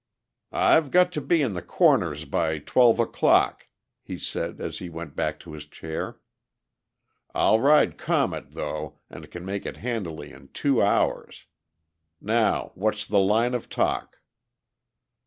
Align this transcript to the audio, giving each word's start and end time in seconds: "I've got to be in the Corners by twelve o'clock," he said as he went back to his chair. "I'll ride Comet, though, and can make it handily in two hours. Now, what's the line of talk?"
"I've 0.55 0.89
got 0.89 1.11
to 1.11 1.21
be 1.21 1.43
in 1.43 1.53
the 1.53 1.61
Corners 1.61 2.25
by 2.25 2.57
twelve 2.57 2.99
o'clock," 2.99 3.67
he 4.01 4.17
said 4.17 4.59
as 4.59 4.79
he 4.79 4.89
went 4.89 5.15
back 5.15 5.39
to 5.41 5.53
his 5.53 5.67
chair. 5.67 6.19
"I'll 7.35 7.59
ride 7.59 7.99
Comet, 7.99 8.53
though, 8.53 8.97
and 9.11 9.29
can 9.29 9.45
make 9.45 9.63
it 9.63 9.77
handily 9.77 10.31
in 10.31 10.47
two 10.53 10.81
hours. 10.81 11.45
Now, 12.19 12.71
what's 12.73 13.05
the 13.05 13.19
line 13.19 13.53
of 13.53 13.69
talk?" 13.69 14.17